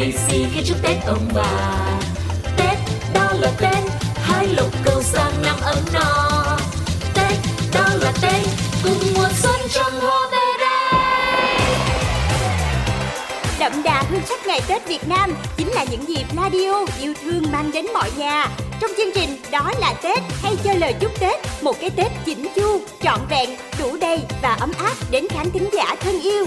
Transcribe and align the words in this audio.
lì 0.00 0.12
xì 0.12 0.44
khi 0.54 0.62
chúc 0.64 0.76
Tết 0.82 0.96
ông 1.06 1.28
bà. 1.34 1.72
Tết, 2.56 2.78
đó 3.14 3.32
là 3.40 3.50
Tết 3.58 3.78
Hai 4.14 4.46
lục 4.46 4.70
cầu 4.84 5.02
sang 5.02 5.32
năm 5.42 5.56
ấm 5.62 5.78
no 5.92 6.58
Tết, 7.14 7.32
đó 7.74 7.88
là 7.94 8.12
Tết 8.22 8.46
Cùng 8.84 8.98
mùa 9.14 9.28
xuân 9.42 9.60
trong 9.70 10.00
hoa 10.00 10.28
về 10.32 10.38
đây 10.60 11.00
Đậm 13.58 13.82
đà 13.82 14.04
hương 14.10 14.20
sắc 14.28 14.46
ngày 14.46 14.60
Tết 14.68 14.88
Việt 14.88 15.08
Nam 15.08 15.34
Chính 15.56 15.68
là 15.68 15.84
những 15.90 16.08
dịp 16.08 16.24
radio 16.36 16.86
yêu 17.00 17.14
thương 17.24 17.42
mang 17.52 17.70
đến 17.72 17.86
mọi 17.94 18.10
nhà. 18.16 18.48
Trong 18.80 18.90
chương 18.96 19.12
trình 19.14 19.36
Đó 19.50 19.72
là 19.80 19.94
Tết 20.02 20.18
hay 20.42 20.56
cho 20.64 20.74
lời 20.74 20.94
chúc 21.00 21.20
Tết 21.20 21.40
Một 21.62 21.80
cái 21.80 21.90
Tết 21.90 22.12
chỉnh 22.24 22.46
chu, 22.56 22.80
trọn 23.02 23.20
vẹn, 23.30 23.50
đủ 23.78 23.96
đầy 24.00 24.18
và 24.42 24.56
ấm 24.60 24.72
áp 24.78 24.94
đến 25.10 25.28
khán 25.28 25.50
thính 25.50 25.68
giả 25.72 25.94
thân 26.00 26.20
yêu. 26.20 26.46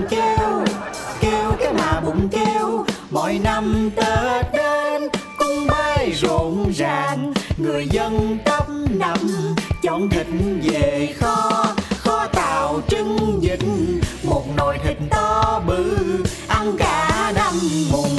Mỗi 3.11 3.39
năm 3.43 3.89
Tết 3.95 4.45
đến, 4.53 5.01
Cung 5.37 5.67
bay 5.67 6.11
rộn 6.11 6.71
ràng. 6.75 7.33
Người 7.57 7.87
dân 7.91 8.37
tấp 8.45 8.65
nập, 8.89 9.17
Chọn 9.83 10.09
thịt 10.09 10.27
về 10.63 11.13
kho. 11.19 11.65
Kho 11.97 12.27
tàu 12.27 12.81
trứng 12.87 13.39
vịt, 13.41 13.59
Một 14.23 14.43
nồi 14.57 14.77
thịt 14.83 14.97
to 15.09 15.61
bự, 15.67 15.97
Ăn 16.47 16.77
cả 16.77 17.31
năm 17.35 17.53
mùng. 17.91 18.17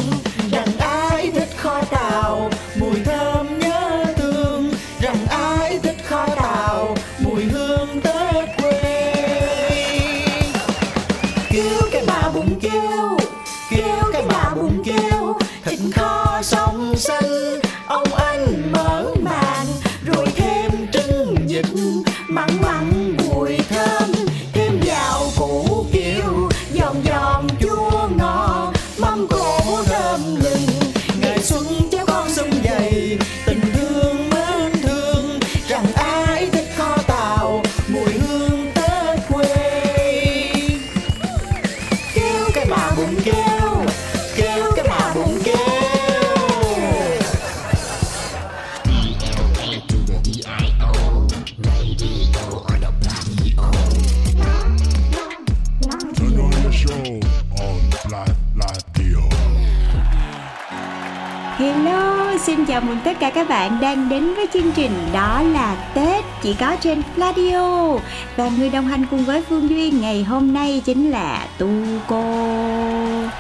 Xin 62.47 62.64
chào 62.64 62.80
mừng 62.80 62.98
tất 63.05 63.17
cả 63.20 63.30
các 63.30 63.48
bạn 63.48 63.79
đang 63.80 64.08
đến 64.08 64.35
với 64.35 64.47
chương 64.53 64.73
trình 64.73 64.92
Đó 65.13 65.42
là 65.42 65.77
Tết, 65.95 66.25
chỉ 66.42 66.55
có 66.61 66.77
trên 66.80 67.03
Radio 67.17 67.98
Và 68.36 68.51
người 68.58 68.70
đồng 68.70 68.86
hành 68.86 69.07
cùng 69.11 69.25
với 69.25 69.42
Phương 69.42 69.70
Duyên 69.70 70.01
ngày 70.01 70.25
hôm 70.25 70.52
nay 70.52 70.83
chính 70.85 71.11
là 71.11 71.47
Tu 71.58 71.69
Cô. 72.08 72.23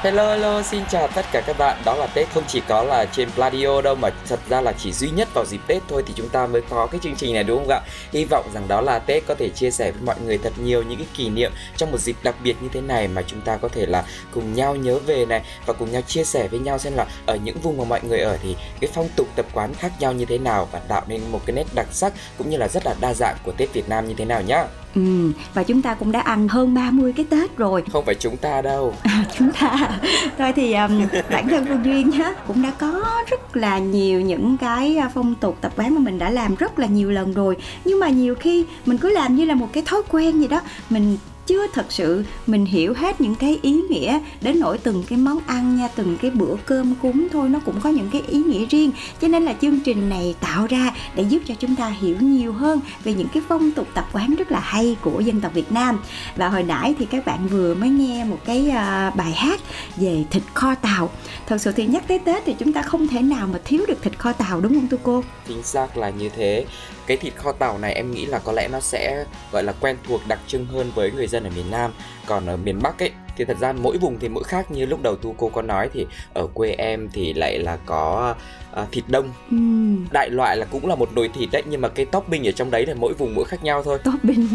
Hello 0.00 0.30
hello, 0.30 0.62
xin 0.62 0.82
chào 0.90 1.08
tất 1.08 1.26
cả 1.32 1.42
các 1.46 1.58
bạn. 1.58 1.82
Đó 1.84 1.94
là 1.94 2.06
Tết 2.06 2.28
không 2.34 2.44
chỉ 2.46 2.62
có 2.68 2.82
là 2.82 3.04
trên 3.04 3.30
Pladio 3.30 3.82
đâu 3.82 3.94
mà 3.94 4.10
thật 4.28 4.40
ra 4.48 4.60
là 4.60 4.72
chỉ 4.72 4.92
duy 4.92 5.10
nhất 5.10 5.28
vào 5.34 5.44
dịp 5.44 5.60
Tết 5.66 5.82
thôi 5.88 6.02
thì 6.06 6.12
chúng 6.16 6.28
ta 6.28 6.46
mới 6.46 6.62
có 6.70 6.86
cái 6.86 7.00
chương 7.04 7.16
trình 7.16 7.34
này 7.34 7.44
đúng 7.44 7.58
không 7.58 7.68
ạ? 7.68 7.80
Hy 8.12 8.24
vọng 8.24 8.50
rằng 8.54 8.68
đó 8.68 8.80
là 8.80 8.98
Tết 8.98 9.26
có 9.26 9.34
thể 9.34 9.48
chia 9.48 9.70
sẻ 9.70 9.90
với 9.90 10.02
mọi 10.04 10.16
người 10.24 10.38
thật 10.38 10.52
nhiều 10.64 10.82
những 10.82 10.98
cái 10.98 11.06
kỷ 11.16 11.28
niệm 11.28 11.52
trong 11.76 11.90
một 11.90 11.98
dịp 11.98 12.16
đặc 12.22 12.34
biệt 12.42 12.56
như 12.60 12.68
thế 12.72 12.80
này 12.80 13.08
mà 13.08 13.22
chúng 13.22 13.40
ta 13.40 13.56
có 13.56 13.68
thể 13.68 13.86
là 13.86 14.04
cùng 14.30 14.54
nhau 14.54 14.76
nhớ 14.76 14.98
về 15.06 15.26
này 15.26 15.42
và 15.66 15.72
cùng 15.72 15.92
nhau 15.92 16.02
chia 16.02 16.24
sẻ 16.24 16.48
với 16.48 16.60
nhau 16.60 16.78
xem 16.78 16.92
là 16.96 17.06
ở 17.26 17.36
những 17.44 17.60
vùng 17.60 17.78
mà 17.78 17.84
mọi 17.84 18.00
người 18.02 18.20
ở 18.20 18.38
thì 18.42 18.56
cái 18.80 18.90
phong 18.94 19.08
tục 19.16 19.26
tập 19.36 19.46
quán 19.52 19.74
khác 19.74 19.92
nhau 19.98 20.12
như 20.12 20.24
thế 20.24 20.38
nào 20.38 20.68
và 20.72 20.78
tạo 20.78 21.02
nên 21.06 21.20
một 21.30 21.40
cái 21.46 21.56
nét 21.56 21.64
đặc 21.74 21.86
sắc 21.92 22.12
cũng 22.38 22.50
như 22.50 22.56
là 22.56 22.68
rất 22.68 22.86
là 22.86 22.94
đa 23.00 23.14
dạng 23.14 23.36
của 23.44 23.52
Tết 23.52 23.72
Việt 23.72 23.88
Nam 23.88 24.08
như 24.08 24.14
thế 24.18 24.24
nào 24.24 24.42
nhá 24.42 24.64
ừ, 24.94 25.32
Và 25.54 25.62
chúng 25.62 25.82
ta 25.82 25.94
cũng 25.94 26.12
đã 26.12 26.20
ăn 26.20 26.48
hơn 26.48 26.74
30 26.74 27.12
cái 27.16 27.26
Tết 27.30 27.56
rồi. 27.56 27.82
Không 27.92 28.04
phải 28.04 28.14
chúng 28.14 28.36
ta 28.36 28.62
đâu. 28.62 28.94
chúng 29.38 29.50
ta. 29.60 30.00
Thôi 30.38 30.52
thì 30.56 30.74
um, 30.74 31.06
bản 31.30 31.48
thân 31.48 31.66
Phương 31.68 31.84
Duyên 31.84 32.10
nhá 32.10 32.34
cũng 32.46 32.62
đã 32.62 32.72
có 32.78 33.04
rất 33.30 33.56
là 33.56 33.78
nhiều 33.78 34.20
những 34.20 34.56
cái 34.56 34.98
uh, 35.06 35.12
phong 35.14 35.34
tục 35.34 35.56
tập 35.60 35.72
quán 35.76 35.94
mà 35.94 36.00
mình 36.00 36.18
đã 36.18 36.30
làm 36.30 36.54
rất 36.54 36.78
là 36.78 36.86
nhiều 36.86 37.10
lần 37.10 37.32
rồi. 37.32 37.56
Nhưng 37.84 38.00
mà 38.00 38.08
nhiều 38.08 38.34
khi 38.34 38.64
mình 38.86 38.98
cứ 38.98 39.10
làm 39.10 39.36
như 39.36 39.44
là 39.44 39.54
một 39.54 39.68
cái 39.72 39.82
thói 39.86 40.02
quen 40.08 40.40
gì 40.40 40.48
đó. 40.48 40.60
Mình 40.90 41.16
chưa 41.46 41.66
thật 41.74 41.86
sự 41.88 42.24
mình 42.46 42.64
hiểu 42.64 42.94
hết 42.94 43.20
những 43.20 43.34
cái 43.34 43.58
ý 43.62 43.72
nghĩa 43.72 44.20
đến 44.40 44.60
nỗi 44.60 44.78
từng 44.78 45.04
cái 45.08 45.18
món 45.18 45.38
ăn 45.46 45.76
nha, 45.76 45.88
từng 45.96 46.18
cái 46.22 46.30
bữa 46.30 46.54
cơm 46.66 46.94
cúng 47.02 47.28
thôi, 47.32 47.48
nó 47.48 47.60
cũng 47.64 47.80
có 47.80 47.90
những 47.90 48.10
cái 48.12 48.22
ý 48.28 48.38
nghĩa 48.38 48.66
riêng. 48.66 48.90
Cho 49.20 49.28
nên 49.28 49.44
là 49.44 49.54
chương 49.60 49.80
trình 49.80 50.08
này 50.08 50.34
tạo 50.40 50.66
ra 50.66 50.94
để 51.14 51.22
giúp 51.22 51.42
cho 51.46 51.54
chúng 51.54 51.76
ta 51.76 51.88
hiểu 51.88 52.16
nhiều 52.20 52.52
hơn 52.52 52.80
về 53.04 53.14
những 53.14 53.28
cái 53.34 53.42
phong 53.48 53.70
tục 53.70 53.86
tập 53.94 54.08
quán 54.12 54.34
rất 54.38 54.52
là 54.52 54.60
hay 54.60 54.96
của 55.00 55.20
dân 55.20 55.40
tộc 55.40 55.54
Việt 55.54 55.72
Nam. 55.72 56.00
Và 56.36 56.48
hồi 56.48 56.62
nãy 56.62 56.94
thì 56.98 57.06
các 57.06 57.26
bạn 57.26 57.48
vừa 57.48 57.74
mới 57.74 57.88
nghe 57.88 58.24
một 58.24 58.38
cái 58.44 58.70
à, 58.70 59.10
bài 59.10 59.32
hát 59.32 59.60
về 59.96 60.24
thịt 60.30 60.42
kho 60.54 60.74
tàu. 60.74 61.10
Thật 61.46 61.58
sự 61.60 61.72
thì 61.72 61.86
nhắc 61.86 62.04
tới 62.08 62.18
Tết 62.18 62.42
thì 62.44 62.54
chúng 62.58 62.72
ta 62.72 62.82
không 62.82 63.08
thể 63.08 63.22
nào 63.22 63.46
mà 63.46 63.58
thiếu 63.64 63.84
được 63.88 64.02
thịt 64.02 64.18
kho 64.18 64.32
tàu, 64.32 64.60
đúng 64.60 64.74
không 64.74 64.88
tu 64.88 64.98
cô? 65.02 65.22
Chính 65.48 65.62
xác 65.62 65.96
là 65.96 66.10
như 66.10 66.28
thế. 66.28 66.64
Cái 67.06 67.16
thịt 67.16 67.32
kho 67.36 67.52
tàu 67.52 67.78
này 67.78 67.92
em 67.92 68.12
nghĩ 68.12 68.26
là 68.26 68.38
có 68.38 68.52
lẽ 68.52 68.68
nó 68.72 68.80
sẽ, 68.80 69.24
gọi 69.52 69.64
là, 69.64 69.72
quen 69.80 69.96
thuộc, 70.08 70.20
đặc 70.28 70.38
trưng 70.46 70.66
hơn 70.66 70.92
với 70.94 71.10
người 71.10 71.26
dân 71.32 71.44
ở 71.44 71.50
miền 71.56 71.70
Nam. 71.70 71.92
Còn 72.26 72.46
ở 72.46 72.56
miền 72.56 72.82
Bắc 72.82 73.02
ấy 73.02 73.10
thì 73.36 73.44
thật 73.44 73.56
ra 73.60 73.72
mỗi 73.72 73.98
vùng 73.98 74.18
thì 74.18 74.28
mỗi 74.28 74.44
khác 74.44 74.70
như 74.70 74.86
lúc 74.86 75.02
đầu 75.02 75.16
tu 75.16 75.34
cô 75.38 75.48
có 75.48 75.62
nói 75.62 75.88
thì 75.94 76.06
ở 76.34 76.46
quê 76.54 76.70
em 76.70 77.08
thì 77.12 77.32
lại 77.32 77.58
là 77.58 77.78
có 77.86 78.34
à, 78.74 78.86
thịt 78.92 79.04
đông. 79.08 79.28
Ừm, 79.50 80.06
Đại 80.12 80.30
loại 80.30 80.56
là 80.56 80.66
cũng 80.70 80.86
là 80.86 80.94
một 80.94 81.12
nồi 81.14 81.28
thịt 81.34 81.48
đấy 81.52 81.62
nhưng 81.70 81.80
mà 81.80 81.88
cái 81.88 82.04
topping 82.06 82.46
ở 82.48 82.52
trong 82.52 82.70
đấy 82.70 82.86
là 82.86 82.94
mỗi 82.94 83.12
vùng 83.12 83.34
mỗi 83.34 83.44
khác 83.44 83.64
nhau 83.64 83.82
thôi. 83.82 83.98
topping 84.04 84.48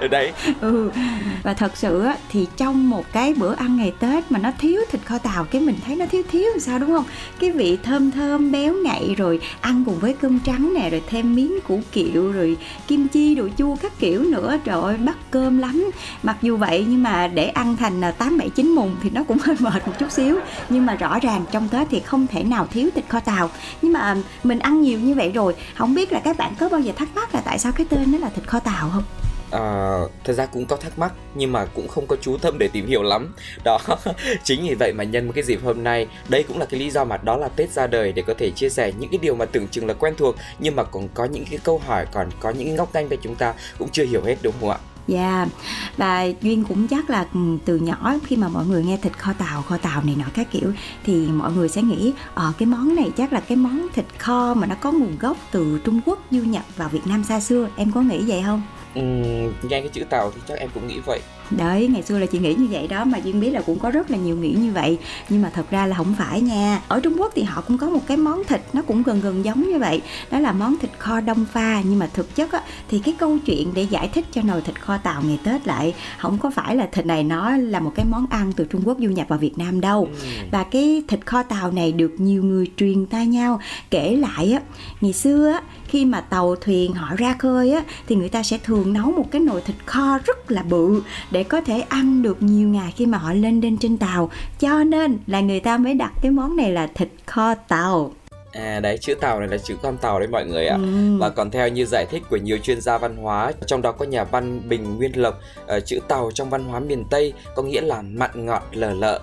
đấy. 0.10 0.32
ừ 0.60 0.90
và 1.42 1.54
thật 1.54 1.76
sự 1.76 2.02
á, 2.02 2.16
thì 2.30 2.46
trong 2.56 2.90
một 2.90 3.04
cái 3.12 3.34
bữa 3.34 3.54
ăn 3.54 3.76
ngày 3.76 3.92
tết 4.00 4.32
mà 4.32 4.38
nó 4.38 4.50
thiếu 4.58 4.80
thịt 4.90 5.00
kho 5.04 5.18
tàu 5.18 5.44
cái 5.44 5.60
mình 5.60 5.76
thấy 5.86 5.96
nó 5.96 6.06
thiếu 6.06 6.22
thiếu 6.30 6.50
làm 6.50 6.60
sao 6.60 6.78
đúng 6.78 6.90
không 6.90 7.04
cái 7.38 7.50
vị 7.50 7.78
thơm 7.82 8.10
thơm 8.10 8.52
béo 8.52 8.74
ngậy 8.74 9.14
rồi 9.14 9.40
ăn 9.60 9.82
cùng 9.86 9.98
với 9.98 10.12
cơm 10.20 10.40
trắng 10.40 10.72
nè 10.74 10.90
rồi 10.90 11.02
thêm 11.06 11.34
miếng 11.34 11.60
củ 11.68 11.80
kiệu 11.92 12.32
rồi 12.32 12.56
kim 12.86 13.08
chi 13.08 13.34
đồ 13.34 13.48
chua 13.58 13.76
các 13.76 13.92
kiểu 13.98 14.22
nữa 14.22 14.58
trời 14.64 14.80
ơi 14.82 14.96
bắt 14.96 15.16
cơm 15.30 15.58
lắm 15.58 15.90
mặc 16.22 16.36
dù 16.42 16.56
vậy 16.56 16.84
nhưng 16.88 17.02
mà 17.02 17.26
để 17.28 17.48
ăn 17.56 17.76
thành 17.76 18.04
à, 18.04 18.10
tám 18.10 18.38
bảy 18.38 18.50
chín 18.50 18.68
mùng 18.68 18.96
thì 19.02 19.10
nó 19.10 19.24
cũng 19.28 19.38
hơi 19.44 19.56
mệt 19.60 19.86
một 19.86 19.92
chút 19.98 20.12
xíu. 20.12 20.38
Nhưng 20.68 20.86
mà 20.86 20.94
rõ 20.94 21.18
ràng 21.18 21.44
trong 21.50 21.68
tết 21.68 21.86
thì 21.90 22.00
không 22.00 22.26
thể 22.26 22.42
nào 22.42 22.66
thiếu 22.70 22.90
thịt 22.94 23.04
kho 23.08 23.20
tàu. 23.20 23.50
Nhưng 23.82 23.92
mà 23.92 24.00
à, 24.00 24.16
mình 24.44 24.58
ăn 24.58 24.82
nhiều 24.82 24.98
như 24.98 25.14
vậy 25.14 25.30
rồi 25.30 25.54
không 25.74 25.94
biết 25.94 26.12
là 26.12 26.20
các 26.20 26.36
bạn 26.36 26.54
có 26.60 26.68
bao 26.68 26.80
giờ 26.80 26.92
thắc 26.96 27.08
mắc 27.14 27.34
là 27.34 27.40
tại 27.44 27.58
sao 27.58 27.72
cái 27.72 27.86
tên 27.90 28.12
nó 28.12 28.18
là 28.18 28.28
thịt 28.28 28.48
kho 28.48 28.60
tàu 28.60 28.90
không? 28.92 29.02
À, 29.50 29.98
thật 30.24 30.32
ra 30.32 30.46
cũng 30.46 30.66
có 30.66 30.76
thắc 30.76 30.98
mắc 30.98 31.12
nhưng 31.34 31.52
mà 31.52 31.66
cũng 31.74 31.88
không 31.88 32.06
có 32.06 32.16
chú 32.20 32.36
tâm 32.36 32.58
để 32.58 32.68
tìm 32.68 32.86
hiểu 32.86 33.02
lắm. 33.02 33.34
Đó 33.64 33.78
chính 34.44 34.62
vì 34.68 34.74
vậy 34.74 34.92
mà 34.92 35.04
nhân 35.04 35.26
một 35.26 35.32
cái 35.34 35.44
dịp 35.44 35.60
hôm 35.64 35.84
nay 35.84 36.06
đây 36.28 36.42
cũng 36.48 36.58
là 36.58 36.66
cái 36.66 36.80
lý 36.80 36.90
do 36.90 37.04
mà 37.04 37.16
đó 37.16 37.36
là 37.36 37.48
tết 37.48 37.70
ra 37.70 37.86
đời 37.86 38.12
để 38.12 38.22
có 38.26 38.34
thể 38.38 38.50
chia 38.50 38.68
sẻ 38.68 38.92
những 38.98 39.10
cái 39.10 39.18
điều 39.22 39.34
mà 39.34 39.44
tưởng 39.44 39.68
chừng 39.68 39.86
là 39.86 39.94
quen 39.94 40.14
thuộc 40.16 40.36
nhưng 40.58 40.76
mà 40.76 40.82
còn 40.82 41.08
có 41.14 41.24
những 41.24 41.44
cái 41.50 41.58
câu 41.64 41.80
hỏi 41.86 42.06
còn 42.12 42.30
có 42.40 42.50
những 42.50 42.68
cái 42.68 42.76
ngóc 42.76 42.94
ngách 42.94 43.06
mà 43.10 43.16
chúng 43.22 43.34
ta 43.34 43.54
cũng 43.78 43.88
chưa 43.92 44.04
hiểu 44.04 44.22
hết 44.24 44.36
đúng 44.42 44.54
không 44.60 44.70
ạ? 44.70 44.78
Dạ 45.08 45.36
yeah. 45.36 45.48
Và 45.96 46.24
Duyên 46.42 46.64
cũng 46.64 46.88
chắc 46.88 47.10
là 47.10 47.26
ừ, 47.34 47.40
từ 47.64 47.76
nhỏ 47.76 48.14
khi 48.24 48.36
mà 48.36 48.48
mọi 48.48 48.66
người 48.66 48.84
nghe 48.84 48.96
thịt 49.02 49.18
kho 49.18 49.32
tàu, 49.32 49.62
kho 49.62 49.76
tàu 49.76 50.02
này 50.02 50.16
nọ 50.18 50.24
các 50.34 50.50
kiểu 50.50 50.72
Thì 51.04 51.26
mọi 51.26 51.52
người 51.52 51.68
sẽ 51.68 51.82
nghĩ 51.82 52.12
Ờ 52.34 52.52
cái 52.58 52.66
món 52.66 52.94
này 52.94 53.10
chắc 53.16 53.32
là 53.32 53.40
cái 53.40 53.56
món 53.56 53.86
thịt 53.94 54.04
kho 54.18 54.54
mà 54.54 54.66
nó 54.66 54.74
có 54.74 54.92
nguồn 54.92 55.18
gốc 55.18 55.36
từ 55.50 55.80
Trung 55.84 56.00
Quốc 56.04 56.18
du 56.30 56.42
nhập 56.42 56.64
vào 56.76 56.88
Việt 56.88 57.06
Nam 57.06 57.24
xa 57.24 57.40
xưa 57.40 57.68
Em 57.76 57.92
có 57.92 58.00
nghĩ 58.00 58.18
vậy 58.26 58.42
không? 58.46 58.62
Ừ, 58.94 59.02
nghe 59.62 59.80
cái 59.80 59.88
chữ 59.92 60.04
tàu 60.10 60.30
thì 60.34 60.40
chắc 60.48 60.58
em 60.58 60.70
cũng 60.74 60.86
nghĩ 60.86 61.00
vậy 61.06 61.20
đấy 61.50 61.88
ngày 61.92 62.02
xưa 62.02 62.18
là 62.18 62.26
chị 62.26 62.38
nghĩ 62.38 62.54
như 62.54 62.66
vậy 62.70 62.88
đó 62.88 63.04
mà 63.04 63.18
duyên 63.18 63.40
biết 63.40 63.50
là 63.50 63.60
cũng 63.60 63.78
có 63.78 63.90
rất 63.90 64.10
là 64.10 64.16
nhiều 64.16 64.36
nghĩ 64.36 64.52
như 64.52 64.72
vậy. 64.72 64.98
Nhưng 65.28 65.42
mà 65.42 65.50
thật 65.54 65.70
ra 65.70 65.86
là 65.86 65.96
không 65.96 66.14
phải 66.18 66.40
nha. 66.40 66.80
Ở 66.88 67.00
trung 67.00 67.20
quốc 67.20 67.32
thì 67.34 67.42
họ 67.42 67.60
cũng 67.60 67.78
có 67.78 67.90
một 67.90 68.06
cái 68.06 68.16
món 68.16 68.44
thịt 68.44 68.60
nó 68.72 68.82
cũng 68.82 69.02
gần 69.02 69.20
gần 69.20 69.44
giống 69.44 69.70
như 69.70 69.78
vậy. 69.78 70.02
Đó 70.30 70.38
là 70.38 70.52
món 70.52 70.76
thịt 70.78 70.90
kho 70.98 71.20
đông 71.20 71.44
pha. 71.52 71.80
Nhưng 71.84 71.98
mà 71.98 72.06
thực 72.06 72.34
chất 72.34 72.52
á, 72.52 72.60
thì 72.88 72.98
cái 72.98 73.14
câu 73.18 73.38
chuyện 73.46 73.72
để 73.74 73.82
giải 73.82 74.08
thích 74.08 74.24
cho 74.32 74.42
nồi 74.42 74.60
thịt 74.62 74.82
kho 74.82 74.96
tàu 74.96 75.22
ngày 75.22 75.38
tết 75.44 75.66
lại 75.66 75.94
không 76.18 76.38
có 76.38 76.50
phải 76.50 76.76
là 76.76 76.88
thịt 76.92 77.06
này 77.06 77.24
nó 77.24 77.56
là 77.56 77.80
một 77.80 77.92
cái 77.94 78.06
món 78.10 78.26
ăn 78.30 78.52
từ 78.52 78.64
trung 78.64 78.82
quốc 78.84 78.98
du 79.00 79.08
nhập 79.08 79.28
vào 79.28 79.38
việt 79.38 79.58
nam 79.58 79.80
đâu. 79.80 80.08
Ừ. 80.22 80.28
và 80.50 80.62
cái 80.62 81.02
thịt 81.08 81.26
kho 81.26 81.42
tàu 81.42 81.72
này 81.72 81.92
được 81.92 82.14
nhiều 82.18 82.42
người 82.44 82.70
truyền 82.76 83.06
tai 83.06 83.26
nhau. 83.26 83.60
Kể 83.90 84.16
lại 84.16 84.52
á 84.52 84.60
ngày 85.00 85.12
xưa 85.12 85.52
á 85.52 85.60
khi 85.88 86.04
mà 86.04 86.20
tàu 86.20 86.56
thuyền 86.56 86.92
họ 86.92 87.16
ra 87.16 87.34
khơi 87.38 87.72
á 87.72 87.82
thì 88.08 88.16
người 88.16 88.28
ta 88.28 88.42
sẽ 88.42 88.58
thường 88.58 88.92
nấu 88.92 89.12
một 89.12 89.30
cái 89.30 89.40
nồi 89.40 89.60
thịt 89.60 89.76
kho 89.86 90.18
rất 90.26 90.50
là 90.50 90.62
bự 90.62 91.02
để 91.36 91.44
có 91.44 91.60
thể 91.60 91.84
ăn 91.88 92.22
được 92.22 92.42
nhiều 92.42 92.68
ngày 92.68 92.92
khi 92.96 93.06
mà 93.06 93.18
họ 93.18 93.32
lên 93.32 93.60
lên 93.60 93.78
trên 93.78 93.98
tàu 93.98 94.30
cho 94.58 94.84
nên 94.84 95.18
là 95.26 95.40
người 95.40 95.60
ta 95.60 95.78
mới 95.78 95.94
đặt 95.94 96.12
cái 96.22 96.30
món 96.30 96.56
này 96.56 96.72
là 96.72 96.86
thịt 96.94 97.08
kho 97.26 97.54
tàu 97.54 98.12
À 98.52 98.80
đấy 98.80 98.98
chữ 98.98 99.14
tàu 99.14 99.40
này 99.40 99.48
là 99.48 99.58
chữ 99.58 99.74
con 99.82 99.96
tàu 99.96 100.18
đấy 100.18 100.28
mọi 100.28 100.46
người 100.46 100.66
ạ. 100.66 100.76
Ừ. 100.76 101.18
Và 101.18 101.30
còn 101.30 101.50
theo 101.50 101.68
như 101.68 101.84
giải 101.84 102.06
thích 102.10 102.22
của 102.30 102.36
nhiều 102.36 102.58
chuyên 102.58 102.80
gia 102.80 102.98
văn 102.98 103.16
hóa, 103.16 103.52
trong 103.66 103.82
đó 103.82 103.92
có 103.92 104.04
nhà 104.04 104.24
văn 104.24 104.60
Bình 104.68 104.96
Nguyên 104.96 105.12
Lộc, 105.20 105.40
uh, 105.76 105.86
chữ 105.86 105.98
tàu 106.08 106.30
trong 106.34 106.50
văn 106.50 106.64
hóa 106.64 106.80
miền 106.80 107.04
Tây 107.10 107.32
có 107.54 107.62
nghĩa 107.62 107.80
là 107.80 108.02
mặn 108.02 108.46
ngọt 108.46 108.62
lờ 108.72 108.92
lợ 108.92 109.20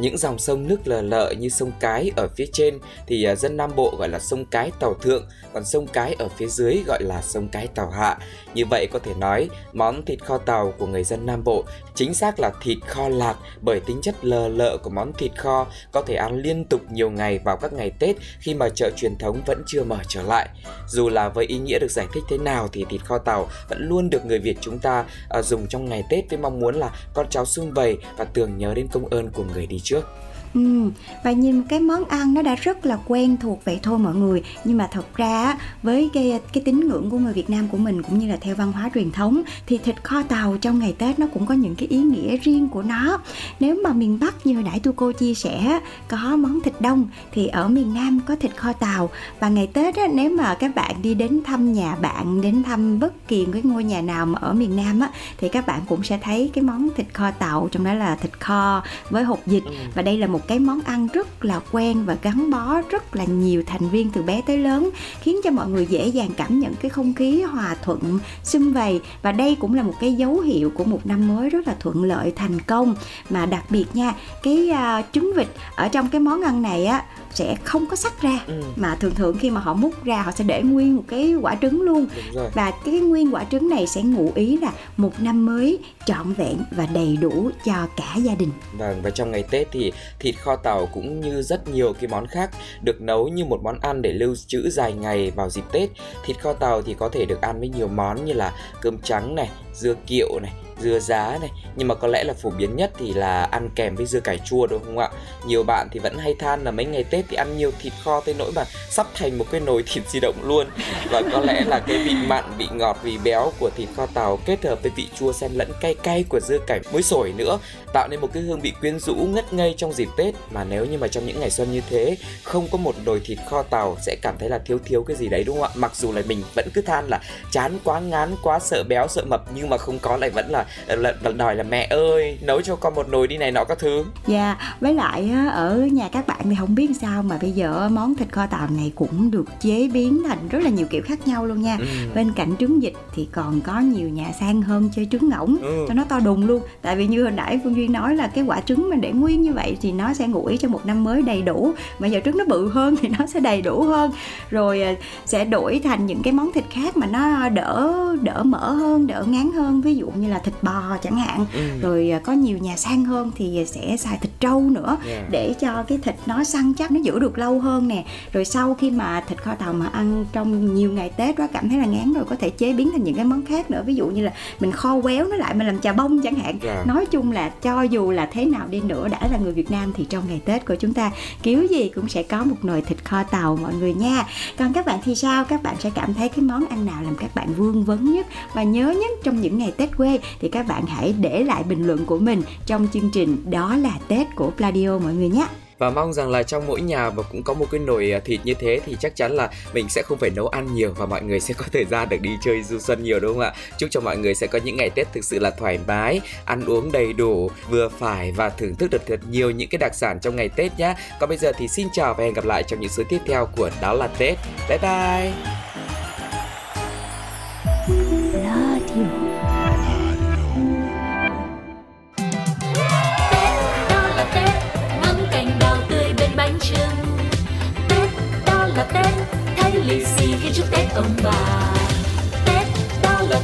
những 0.00 0.18
dòng 0.18 0.38
sông 0.38 0.68
nước 0.68 0.78
lờ 0.84 1.02
lợ 1.02 1.34
như 1.38 1.48
sông 1.48 1.72
Cái 1.80 2.10
ở 2.16 2.28
phía 2.36 2.46
trên 2.52 2.78
thì 3.06 3.24
à, 3.24 3.34
dân 3.34 3.56
Nam 3.56 3.70
Bộ 3.76 3.94
gọi 3.98 4.08
là 4.08 4.18
sông 4.18 4.44
Cái 4.44 4.70
Tàu 4.80 4.94
Thượng, 4.94 5.26
còn 5.52 5.64
sông 5.64 5.86
Cái 5.86 6.14
ở 6.18 6.28
phía 6.28 6.46
dưới 6.46 6.82
gọi 6.86 7.02
là 7.02 7.22
sông 7.22 7.48
Cái 7.48 7.66
Tàu 7.66 7.90
Hạ. 7.90 8.18
Như 8.54 8.64
vậy 8.70 8.88
có 8.92 8.98
thể 8.98 9.14
nói 9.14 9.48
món 9.72 10.04
thịt 10.04 10.24
kho 10.24 10.38
tàu 10.38 10.74
của 10.78 10.86
người 10.86 11.04
dân 11.04 11.26
Nam 11.26 11.44
Bộ 11.44 11.64
chính 11.94 12.14
xác 12.14 12.40
là 12.40 12.50
thịt 12.62 12.78
kho 12.86 13.08
lạc 13.08 13.36
bởi 13.60 13.80
tính 13.80 14.00
chất 14.02 14.24
lờ 14.24 14.48
lợ 14.48 14.78
của 14.82 14.90
món 14.90 15.12
thịt 15.12 15.32
kho 15.36 15.66
có 15.92 16.02
thể 16.02 16.14
ăn 16.14 16.42
liên 16.42 16.64
tục 16.64 16.80
nhiều 16.90 17.10
ngày 17.10 17.38
vào 17.38 17.56
các 17.56 17.72
ngày 17.72 17.90
Tết 17.90 18.16
khi 18.40 18.54
mà 18.54 18.68
chợ 18.68 18.90
truyền 18.96 19.18
thống 19.18 19.40
vẫn 19.46 19.62
chưa 19.66 19.84
mở 19.84 19.98
trở 20.08 20.22
lại. 20.22 20.48
Dù 20.88 21.08
là 21.08 21.28
với 21.28 21.46
ý 21.46 21.58
nghĩa 21.58 21.78
được 21.78 21.90
giải 21.90 22.06
thích 22.14 22.22
thế 22.28 22.38
nào 22.38 22.68
thì 22.72 22.84
thịt 22.88 23.04
kho 23.04 23.18
tàu 23.18 23.48
vẫn 23.68 23.88
luôn 23.88 24.10
được 24.10 24.26
người 24.26 24.38
Việt 24.38 24.58
chúng 24.60 24.78
ta 24.78 25.04
à, 25.28 25.42
dùng 25.42 25.66
trong 25.66 25.88
ngày 25.88 26.04
Tết 26.10 26.30
với 26.30 26.38
mong 26.38 26.60
muốn 26.60 26.74
là 26.74 26.90
con 27.14 27.26
cháu 27.30 27.44
sum 27.44 27.70
vầy 27.70 27.98
và 28.16 28.24
tưởng 28.24 28.58
nhớ 28.58 28.74
đến 28.74 28.88
công 28.92 29.08
ơn 29.08 29.30
của 29.30 29.44
người 29.44 29.66
đi 29.66 29.80
trước. 29.86 30.04
Ừ, 30.54 30.90
và 31.24 31.32
nhìn 31.32 31.62
cái 31.62 31.80
món 31.80 32.04
ăn 32.04 32.34
nó 32.34 32.42
đã 32.42 32.54
rất 32.54 32.86
là 32.86 32.98
quen 33.06 33.36
thuộc 33.36 33.64
vậy 33.64 33.80
thôi 33.82 33.98
mọi 33.98 34.14
người. 34.14 34.42
Nhưng 34.64 34.76
mà 34.76 34.88
thật 34.92 35.16
ra 35.16 35.56
với 35.82 36.10
cái 36.12 36.40
cái 36.52 36.62
tín 36.64 36.80
ngưỡng 36.80 37.10
của 37.10 37.18
người 37.18 37.32
Việt 37.32 37.50
Nam 37.50 37.68
của 37.68 37.78
mình 37.78 38.02
cũng 38.02 38.18
như 38.18 38.28
là 38.28 38.36
theo 38.40 38.54
văn 38.54 38.72
hóa 38.72 38.90
truyền 38.94 39.10
thống 39.10 39.42
thì 39.66 39.78
thịt 39.78 40.04
kho 40.04 40.22
tàu 40.22 40.56
trong 40.60 40.78
ngày 40.78 40.94
Tết 40.98 41.18
nó 41.18 41.26
cũng 41.34 41.46
có 41.46 41.54
những 41.54 41.74
cái 41.74 41.88
ý 41.88 41.98
nghĩa 41.98 42.36
riêng 42.36 42.68
của 42.68 42.82
nó. 42.82 43.18
Nếu 43.60 43.80
mà 43.84 43.92
miền 43.92 44.18
Bắc 44.20 44.46
như 44.46 44.54
hồi 44.54 44.62
nãy 44.62 44.80
tu 44.80 44.92
cô 44.92 45.12
chia 45.12 45.34
sẻ 45.34 45.80
có 46.08 46.36
món 46.36 46.60
thịt 46.60 46.74
đông 46.80 47.08
thì 47.32 47.46
ở 47.46 47.68
miền 47.68 47.94
Nam 47.94 48.20
có 48.26 48.36
thịt 48.36 48.56
kho 48.56 48.72
tàu. 48.72 49.10
Và 49.40 49.48
ngày 49.48 49.66
Tết 49.66 49.96
á, 49.96 50.08
nếu 50.14 50.30
mà 50.30 50.54
các 50.54 50.74
bạn 50.74 51.02
đi 51.02 51.14
đến 51.14 51.40
thăm 51.44 51.72
nhà 51.72 51.94
bạn 51.94 52.40
đến 52.40 52.62
thăm 52.62 52.98
bất 52.98 53.28
kỳ 53.28 53.46
cái 53.52 53.62
ngôi 53.64 53.84
nhà 53.84 54.00
nào 54.00 54.26
mà 54.26 54.38
ở 54.42 54.52
miền 54.52 54.76
Nam 54.76 55.00
á 55.00 55.10
thì 55.38 55.48
các 55.48 55.66
bạn 55.66 55.80
cũng 55.88 56.02
sẽ 56.02 56.18
thấy 56.22 56.50
cái 56.54 56.64
món 56.64 56.88
thịt 56.96 57.06
kho 57.14 57.30
tàu 57.30 57.68
trong 57.72 57.84
đó 57.84 57.94
là 57.94 58.16
thịt 58.16 58.40
kho 58.40 58.82
với 59.10 59.24
hột 59.24 59.40
vịt. 59.46 59.64
Ừ. 59.64 59.70
và 59.94 60.02
đây 60.02 60.18
là 60.18 60.26
một 60.26 60.35
một 60.36 60.48
cái 60.48 60.58
món 60.58 60.80
ăn 60.80 61.08
rất 61.12 61.44
là 61.44 61.60
quen 61.72 62.04
và 62.06 62.16
gắn 62.22 62.50
bó 62.50 62.82
rất 62.90 63.16
là 63.16 63.24
nhiều 63.24 63.62
thành 63.66 63.88
viên 63.88 64.10
từ 64.10 64.22
bé 64.22 64.40
tới 64.46 64.58
lớn 64.58 64.90
khiến 65.20 65.36
cho 65.44 65.50
mọi 65.50 65.68
người 65.68 65.86
dễ 65.86 66.06
dàng 66.06 66.30
cảm 66.36 66.60
nhận 66.60 66.74
cái 66.74 66.88
không 66.88 67.14
khí 67.14 67.42
hòa 67.42 67.76
thuận 67.82 68.18
xung 68.42 68.72
vầy. 68.72 69.00
Và 69.22 69.32
đây 69.32 69.56
cũng 69.60 69.74
là 69.74 69.82
một 69.82 69.94
cái 70.00 70.14
dấu 70.14 70.40
hiệu 70.40 70.70
của 70.70 70.84
một 70.84 71.06
năm 71.06 71.28
mới 71.28 71.50
rất 71.50 71.68
là 71.68 71.76
thuận 71.80 72.04
lợi 72.04 72.32
thành 72.36 72.60
công. 72.60 72.94
Mà 73.30 73.46
đặc 73.46 73.64
biệt 73.70 73.86
nha 73.94 74.14
cái 74.42 74.70
uh, 74.72 75.04
trứng 75.12 75.32
vịt 75.36 75.46
ở 75.76 75.88
trong 75.88 76.08
cái 76.08 76.20
món 76.20 76.42
ăn 76.42 76.62
này 76.62 76.86
á 76.86 77.04
sẽ 77.36 77.56
không 77.64 77.86
có 77.90 77.96
sắc 77.96 78.22
ra. 78.22 78.40
Ừ. 78.46 78.62
mà 78.76 78.94
thường 78.94 79.14
thường 79.14 79.36
khi 79.40 79.50
mà 79.50 79.60
họ 79.60 79.74
múc 79.74 80.04
ra 80.04 80.22
họ 80.22 80.32
sẽ 80.32 80.44
để 80.44 80.62
nguyên 80.62 80.96
một 80.96 81.02
cái 81.08 81.34
quả 81.34 81.56
trứng 81.62 81.82
luôn. 81.82 82.06
Và 82.54 82.72
cái 82.84 83.00
nguyên 83.00 83.34
quả 83.34 83.44
trứng 83.44 83.68
này 83.68 83.86
sẽ 83.86 84.02
ngụ 84.02 84.32
ý 84.34 84.56
là 84.56 84.72
một 84.96 85.12
năm 85.18 85.46
mới 85.46 85.78
trọn 86.06 86.32
vẹn 86.32 86.58
và 86.70 86.86
đầy 86.86 87.16
đủ 87.16 87.50
cho 87.64 87.86
cả 87.96 88.16
gia 88.16 88.34
đình. 88.34 88.50
Vâng 88.78 89.02
và 89.02 89.10
trong 89.10 89.30
ngày 89.30 89.44
tết 89.50 89.68
thì 89.72 89.92
thịt 90.18 90.34
kho 90.38 90.56
tàu 90.56 90.86
cũng 90.86 91.20
như 91.20 91.42
rất 91.42 91.68
nhiều 91.68 91.92
cái 92.00 92.08
món 92.08 92.26
khác 92.26 92.50
được 92.82 93.00
nấu 93.00 93.28
như 93.28 93.44
một 93.44 93.60
món 93.62 93.78
ăn 93.80 94.02
để 94.02 94.12
lưu 94.12 94.34
trữ 94.46 94.70
dài 94.70 94.92
ngày 94.92 95.30
vào 95.30 95.50
dịp 95.50 95.64
tết. 95.72 95.90
Thịt 96.24 96.40
kho 96.40 96.52
tàu 96.52 96.82
thì 96.82 96.94
có 96.94 97.08
thể 97.08 97.24
được 97.24 97.40
ăn 97.40 97.58
với 97.58 97.68
nhiều 97.68 97.88
món 97.88 98.24
như 98.24 98.32
là 98.32 98.52
cơm 98.80 98.98
trắng 98.98 99.34
này 99.34 99.50
dưa 99.74 99.94
kiệu 100.06 100.38
này 100.42 100.52
dưa 100.80 100.98
giá 100.98 101.38
này. 101.40 101.50
Nhưng 101.76 101.88
mà 101.88 101.94
có 101.94 102.08
lẽ 102.08 102.24
là 102.24 102.34
phổ 102.34 102.50
biến 102.50 102.76
nhất 102.76 102.92
thì 102.98 103.12
là 103.12 103.44
ăn 103.44 103.70
kèm 103.74 103.96
với 103.96 104.06
dưa 104.06 104.20
cải 104.20 104.38
chua 104.38 104.66
đúng 104.66 104.84
không 104.84 104.98
ạ? 104.98 105.08
Nhiều 105.46 105.62
bạn 105.62 105.88
thì 105.92 106.00
vẫn 106.00 106.18
hay 106.18 106.34
than 106.38 106.64
là 106.64 106.70
mấy 106.70 106.86
ngày 106.86 107.04
tết 107.04 107.24
thì 107.28 107.36
ăn 107.36 107.56
nhiều 107.56 107.70
thịt 107.78 107.92
kho 108.04 108.20
tới 108.20 108.34
nỗi 108.38 108.52
mà 108.52 108.64
sắp 108.90 109.06
thành 109.14 109.38
một 109.38 109.44
cái 109.50 109.60
nồi 109.60 109.84
thịt 109.86 110.08
di 110.08 110.20
động 110.20 110.36
luôn. 110.44 110.66
Và 111.10 111.22
có 111.32 111.40
lẽ 111.40 111.64
là 111.66 111.78
cái 111.78 111.98
vị 111.98 112.14
mặn, 112.26 112.44
vị 112.58 112.68
ngọt, 112.72 112.98
vị 113.02 113.18
béo 113.24 113.52
của 113.58 113.70
thịt 113.76 113.88
kho 113.96 114.06
tàu 114.06 114.38
kết 114.46 114.64
hợp 114.64 114.82
với 114.82 114.92
vị 114.96 115.08
chua 115.18 115.32
xen 115.32 115.52
lẫn 115.52 115.72
cay 115.80 115.94
cay 115.94 116.24
của 116.28 116.40
dưa 116.40 116.58
cải 116.66 116.80
muối 116.92 117.02
sổi 117.02 117.32
nữa, 117.36 117.58
tạo 117.92 118.08
nên 118.10 118.20
một 118.20 118.28
cái 118.32 118.42
hương 118.42 118.60
vị 118.60 118.72
quyến 118.80 118.98
rũ 118.98 119.14
ngất 119.14 119.52
ngây 119.52 119.74
trong 119.76 119.92
dịp 119.92 120.08
tết. 120.16 120.34
Mà 120.50 120.64
nếu 120.64 120.84
như 120.84 120.98
mà 120.98 121.08
trong 121.08 121.26
những 121.26 121.40
ngày 121.40 121.50
xuân 121.50 121.72
như 121.72 121.80
thế, 121.90 122.16
không 122.42 122.68
có 122.72 122.78
một 122.78 122.94
nồi 123.04 123.20
thịt 123.24 123.38
kho 123.50 123.62
tàu 123.62 123.96
sẽ 124.02 124.16
cảm 124.22 124.34
thấy 124.38 124.48
là 124.48 124.58
thiếu 124.58 124.78
thiếu 124.84 125.04
cái 125.04 125.16
gì 125.16 125.28
đấy 125.28 125.44
đúng 125.44 125.60
không 125.60 125.70
ạ? 125.70 125.74
Mặc 125.74 125.96
dù 125.96 126.12
là 126.12 126.22
mình 126.26 126.42
vẫn 126.54 126.68
cứ 126.74 126.80
than 126.82 127.08
là 127.08 127.20
chán 127.50 127.78
quá 127.84 128.00
ngán, 128.00 128.34
quá 128.42 128.58
sợ 128.58 128.84
béo, 128.88 129.06
sợ 129.08 129.24
mập, 129.30 129.42
nhưng 129.54 129.70
mà 129.70 129.78
không 129.78 129.98
có 129.98 130.16
lại 130.16 130.30
vẫn 130.30 130.50
là 130.50 130.65
là, 130.86 130.96
là 130.96 131.32
đòi 131.36 131.54
là 131.54 131.62
mẹ 131.62 131.86
ơi 131.90 132.38
nấu 132.42 132.60
cho 132.60 132.76
con 132.76 132.94
một 132.94 133.08
nồi 133.08 133.26
đi 133.26 133.36
này 133.36 133.52
nọ 133.52 133.64
các 133.64 133.78
thứ. 133.78 134.04
Dạ 134.26 134.46
yeah, 134.46 134.58
với 134.80 134.94
lại 134.94 135.30
ở 135.52 135.88
nhà 135.92 136.08
các 136.08 136.26
bạn 136.26 136.40
thì 136.42 136.56
không 136.58 136.74
biết 136.74 136.90
sao 137.00 137.22
mà 137.22 137.38
bây 137.42 137.52
giờ 137.52 137.88
món 137.92 138.14
thịt 138.14 138.32
kho 138.32 138.46
tàu 138.46 138.68
này 138.76 138.92
cũng 138.94 139.30
được 139.30 139.60
chế 139.60 139.88
biến 139.92 140.22
thành 140.28 140.48
rất 140.48 140.58
là 140.62 140.70
nhiều 140.70 140.86
kiểu 140.90 141.02
khác 141.02 141.28
nhau 141.28 141.46
luôn 141.46 141.62
nha. 141.62 141.76
Ừ. 141.80 141.86
bên 142.14 142.32
cạnh 142.32 142.56
trứng 142.58 142.80
vịt 142.80 142.92
thì 143.14 143.28
còn 143.32 143.60
có 143.60 143.80
nhiều 143.80 144.08
nhà 144.08 144.32
sang 144.40 144.62
hơn 144.62 144.90
chơi 144.96 145.08
trứng 145.10 145.28
ngỗng 145.28 145.56
ừ. 145.62 145.84
cho 145.88 145.94
nó 145.94 146.04
to 146.08 146.20
đùng 146.20 146.46
luôn. 146.46 146.62
Tại 146.82 146.96
vì 146.96 147.06
như 147.06 147.22
hồi 147.22 147.32
nãy 147.32 147.60
phương 147.64 147.76
duyên 147.76 147.92
nói 147.92 148.16
là 148.16 148.26
cái 148.26 148.44
quả 148.44 148.60
trứng 148.60 148.90
mà 148.90 148.96
để 148.96 149.12
nguyên 149.12 149.42
như 149.42 149.52
vậy 149.52 149.76
thì 149.80 149.92
nó 149.92 150.14
sẽ 150.14 150.26
ý 150.48 150.56
cho 150.56 150.68
một 150.68 150.86
năm 150.86 151.04
mới 151.04 151.22
đầy 151.22 151.42
đủ. 151.42 151.72
Mà 151.98 152.08
giờ 152.08 152.20
trứng 152.24 152.38
nó 152.38 152.44
bự 152.44 152.68
hơn 152.68 152.96
thì 152.96 153.08
nó 153.18 153.26
sẽ 153.26 153.40
đầy 153.40 153.62
đủ 153.62 153.82
hơn. 153.82 154.10
Rồi 154.50 154.82
à, 154.82 154.94
sẽ 155.26 155.44
đổi 155.44 155.80
thành 155.84 156.06
những 156.06 156.22
cái 156.22 156.32
món 156.32 156.52
thịt 156.52 156.64
khác 156.70 156.96
mà 156.96 157.06
nó 157.06 157.48
đỡ 157.48 157.96
đỡ 158.22 158.42
mỡ 158.42 158.70
hơn 158.70 159.06
đỡ 159.06 159.24
ngán 159.28 159.52
hơn. 159.52 159.80
Ví 159.80 159.94
dụ 159.94 160.10
như 160.10 160.28
là 160.28 160.38
thịt 160.38 160.54
bò 160.62 160.96
chẳng 161.02 161.16
hạn 161.16 161.46
ừ. 161.52 161.80
rồi 161.80 162.10
à, 162.10 162.18
có 162.18 162.32
nhiều 162.32 162.58
nhà 162.58 162.76
sang 162.76 163.04
hơn 163.04 163.32
thì 163.36 163.64
sẽ 163.66 163.96
xài 163.96 164.18
thịt 164.18 164.30
trâu 164.40 164.60
nữa 164.60 164.96
yeah. 165.08 165.30
để 165.30 165.54
cho 165.60 165.82
cái 165.88 165.98
thịt 165.98 166.14
nó 166.26 166.44
săn 166.44 166.72
chắc 166.74 166.90
nó 166.90 167.00
giữ 167.00 167.18
được 167.18 167.38
lâu 167.38 167.60
hơn 167.60 167.88
nè. 167.88 168.04
Rồi 168.32 168.44
sau 168.44 168.74
khi 168.74 168.90
mà 168.90 169.20
thịt 169.28 169.42
kho 169.42 169.54
tàu 169.54 169.72
mà 169.72 169.86
ăn 169.86 170.24
trong 170.32 170.74
nhiều 170.74 170.92
ngày 170.92 171.10
tết 171.16 171.38
đó 171.38 171.46
cảm 171.52 171.68
thấy 171.68 171.78
là 171.78 171.84
ngán 171.86 172.12
rồi 172.12 172.24
có 172.24 172.36
thể 172.36 172.50
chế 172.50 172.72
biến 172.72 172.90
thành 172.92 173.04
những 173.04 173.14
cái 173.14 173.24
món 173.24 173.46
khác 173.46 173.70
nữa. 173.70 173.82
Ví 173.86 173.94
dụ 173.94 174.06
như 174.06 174.22
là 174.22 174.32
mình 174.60 174.72
kho 174.72 175.00
quéo 175.00 175.26
nó 175.26 175.36
lại 175.36 175.54
mình 175.54 175.66
làm 175.66 175.78
chà 175.78 175.92
bông 175.92 176.22
chẳng 176.22 176.34
hạn. 176.34 176.58
Yeah. 176.62 176.86
nói 176.86 177.06
chung 177.06 177.32
là 177.32 177.48
cho 177.48 177.82
dù 177.82 178.10
là 178.10 178.26
thế 178.26 178.44
nào 178.44 178.66
đi 178.70 178.80
nữa 178.80 179.08
đã 179.08 179.20
là 179.32 179.38
người 179.38 179.52
Việt 179.52 179.70
Nam 179.70 179.92
thì 179.96 180.04
trong 180.04 180.24
ngày 180.28 180.40
Tết 180.44 180.66
của 180.66 180.74
chúng 180.74 180.94
ta 180.94 181.10
kiểu 181.42 181.66
gì 181.70 181.88
cũng 181.94 182.08
sẽ 182.08 182.22
có 182.22 182.44
một 182.44 182.56
nồi 182.62 182.80
thịt 182.82 183.04
kho 183.04 183.22
tàu 183.22 183.58
mọi 183.62 183.74
người 183.74 183.94
nha. 183.94 184.26
Còn 184.58 184.72
các 184.72 184.86
bạn 184.86 184.98
thì 185.04 185.14
sao? 185.14 185.44
Các 185.44 185.62
bạn 185.62 185.74
sẽ 185.78 185.90
cảm 185.94 186.14
thấy 186.14 186.28
cái 186.28 186.40
món 186.40 186.66
ăn 186.66 186.86
nào 186.86 187.02
làm 187.02 187.16
các 187.16 187.34
bạn 187.34 187.54
vương 187.54 187.84
vấn 187.84 188.12
nhất 188.12 188.26
và 188.54 188.62
nhớ 188.62 188.90
nhất 188.90 189.10
trong 189.24 189.40
những 189.40 189.58
ngày 189.58 189.72
Tết 189.76 189.96
quê? 189.96 190.18
Thì 190.40 190.48
các 190.48 190.66
bạn 190.68 190.86
hãy 190.86 191.14
để 191.20 191.44
lại 191.44 191.62
bình 191.62 191.86
luận 191.86 192.04
của 192.04 192.18
mình 192.18 192.42
trong 192.66 192.88
chương 192.92 193.10
trình 193.10 193.36
đó 193.50 193.76
là 193.76 193.92
Tết 194.08 194.25
của 194.34 194.50
Pladio 194.50 194.98
mọi 194.98 195.14
người 195.14 195.28
nhé. 195.28 195.46
Và 195.78 195.90
mong 195.90 196.12
rằng 196.12 196.30
là 196.30 196.42
trong 196.42 196.66
mỗi 196.66 196.80
nhà 196.80 197.10
mà 197.10 197.22
cũng 197.22 197.42
có 197.42 197.54
một 197.54 197.66
cái 197.70 197.80
nồi 197.80 198.12
à, 198.12 198.20
thịt 198.24 198.40
như 198.44 198.54
thế 198.54 198.80
thì 198.86 198.96
chắc 199.00 199.16
chắn 199.16 199.32
là 199.32 199.50
mình 199.74 199.88
sẽ 199.88 200.02
không 200.02 200.18
phải 200.18 200.30
nấu 200.30 200.48
ăn 200.48 200.74
nhiều 200.74 200.92
và 200.96 201.06
mọi 201.06 201.22
người 201.22 201.40
sẽ 201.40 201.54
có 201.54 201.64
thời 201.72 201.84
gian 201.84 202.08
được 202.08 202.20
đi 202.20 202.30
chơi 202.44 202.62
du 202.62 202.78
xuân 202.78 203.04
nhiều, 203.04 203.20
đúng 203.20 203.32
không 203.32 203.42
ạ? 203.42 203.52
Chúc 203.78 203.90
cho 203.90 204.00
mọi 204.00 204.16
người 204.16 204.34
sẽ 204.34 204.46
có 204.46 204.58
những 204.64 204.76
ngày 204.76 204.90
tết 204.90 205.12
thực 205.12 205.24
sự 205.24 205.38
là 205.38 205.50
thoải 205.50 205.78
mái, 205.86 206.20
ăn 206.44 206.64
uống 206.64 206.92
đầy 206.92 207.12
đủ, 207.12 207.50
vừa 207.70 207.88
phải 207.88 208.32
và 208.32 208.48
thưởng 208.48 208.74
thức 208.74 208.90
được 208.90 209.02
thật 209.06 209.20
nhiều 209.30 209.50
những 209.50 209.68
cái 209.68 209.78
đặc 209.78 209.94
sản 209.94 210.18
trong 210.20 210.36
ngày 210.36 210.48
tết 210.48 210.78
nhé 210.78 210.94
còn 211.20 211.28
bây 211.28 211.38
giờ 211.38 211.52
thì 211.58 211.68
xin 211.68 211.88
chào 211.92 212.14
và 212.14 212.24
hẹn 212.24 212.34
gặp 212.34 212.44
lại 212.44 212.62
trong 212.62 212.80
những 212.80 212.90
số 212.90 213.02
tiếp 213.08 213.20
theo 213.26 213.48
của 213.56 213.70
đó 213.80 213.92
là 213.92 214.06
tết. 214.06 214.38
Bye 214.68 214.78
bye! 214.78 215.65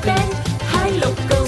Đó 0.07 0.15
là 0.15 0.17
tết 0.17 0.37
hai 0.67 0.93
lục 0.93 1.15
cầu 1.29 1.42